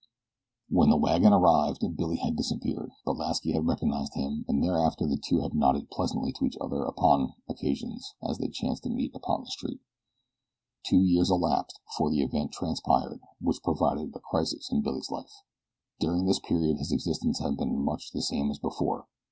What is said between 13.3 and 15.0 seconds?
which proved a crisis in